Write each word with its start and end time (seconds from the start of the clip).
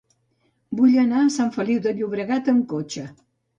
Vull 0.79 0.95
anar 1.01 1.19
a 1.27 1.35
Sant 1.35 1.53
Feliu 1.59 1.85
de 1.85 1.95
Llobregat 2.01 2.53
amb 2.57 2.69
cotxe. 2.75 3.09